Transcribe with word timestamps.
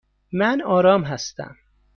من 0.31 0.61
آرام 0.61 1.03
هستم. 1.03 1.55